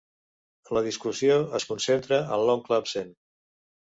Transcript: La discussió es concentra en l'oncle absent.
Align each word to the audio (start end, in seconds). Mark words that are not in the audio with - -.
La 0.77 0.81
discussió 0.85 1.35
es 1.59 1.67
concentra 1.73 2.19
en 2.37 2.47
l'oncle 2.47 2.79
absent. 2.85 3.13